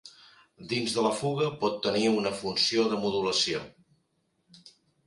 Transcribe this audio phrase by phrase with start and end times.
[0.71, 3.65] Dins de la fuga pot tenir una funció de modulació.